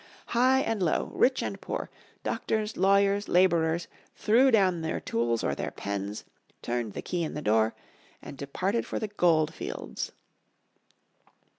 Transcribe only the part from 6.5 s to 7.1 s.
turned the